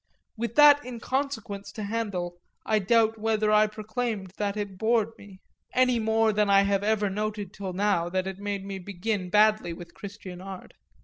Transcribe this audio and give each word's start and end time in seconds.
With 0.35 0.55
that 0.55 0.83
inconsequence 0.83 1.71
to 1.73 1.83
handle 1.83 2.39
I 2.65 2.79
doubt 2.79 3.19
whether 3.19 3.51
I 3.51 3.67
proclaimed 3.67 4.31
that 4.39 4.57
it 4.57 4.79
bored 4.79 5.09
me 5.19 5.41
any 5.75 5.99
more 5.99 6.33
than 6.33 6.49
I 6.49 6.63
have 6.63 6.83
ever 6.83 7.07
noted 7.07 7.53
till 7.53 7.73
now 7.73 8.09
that 8.09 8.25
it 8.25 8.39
made 8.39 8.65
me 8.65 8.79
begin 8.79 9.29
badly 9.29 9.73
with 9.73 9.93
Christian 9.93 10.41
art. 10.41 10.73